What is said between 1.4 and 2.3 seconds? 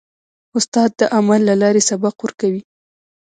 له لارې سبق